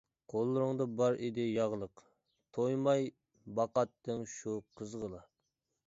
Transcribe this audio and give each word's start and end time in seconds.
قوللىرىڭدا 0.31 0.85
بار 1.01 1.17
ئىدى 1.27 1.45
ياغلىق، 1.49 2.03
تويماي 2.59 3.07
باقاتتىڭ 3.61 4.27
شۇ 4.37 4.57
قىزغىلا. 4.81 5.27